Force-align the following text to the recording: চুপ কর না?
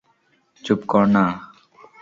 চুপ 0.63 0.79
কর 0.91 1.03
না? 1.15 1.25